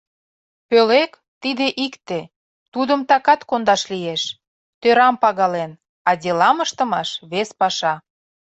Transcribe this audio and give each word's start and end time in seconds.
—Пӧлек— 0.69 1.11
тиде 1.41 1.67
икте, 1.85 2.19
тудым 2.73 3.01
такат 3.09 3.41
кондаш 3.49 3.81
лиеш, 3.91 4.23
тӧрам 4.81 5.15
пагален, 5.23 5.71
а 6.09 6.11
делам 6.23 6.57
ыштымаш— 6.65 7.09
вес 7.31 7.49
паша. 7.59 7.93